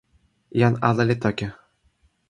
jan 0.59 0.73
ala 0.89 1.03
li 1.09 1.15
toki. 1.23 1.47